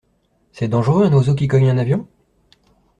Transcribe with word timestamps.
C'est 0.51 0.67
dangereux 0.67 1.05
un 1.05 1.13
oiseau 1.13 1.35
qui 1.35 1.47
cogne 1.47 1.69
un 1.69 1.77
avion? 1.77 2.07